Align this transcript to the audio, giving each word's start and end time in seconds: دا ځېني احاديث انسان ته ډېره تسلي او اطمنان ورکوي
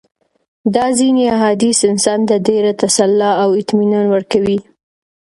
دا 0.75 0.85
ځېني 0.97 1.25
احاديث 1.35 1.77
انسان 1.91 2.19
ته 2.29 2.35
ډېره 2.47 2.71
تسلي 2.81 3.31
او 3.43 3.49
اطمنان 3.61 4.05
ورکوي 4.13 4.59